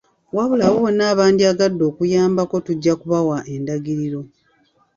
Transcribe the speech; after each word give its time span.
Wabula 0.35 0.63
abo 0.67 0.77
bonna 0.83 1.03
abandyagadde 1.13 1.83
okuyambako 1.91 2.55
tujja 2.65 2.93
kubawa 3.01 3.37
endagiriro. 3.53 4.21